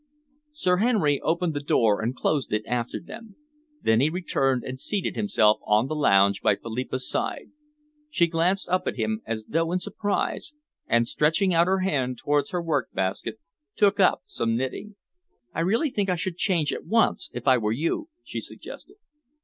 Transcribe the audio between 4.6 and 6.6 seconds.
and seated himself on the lounge by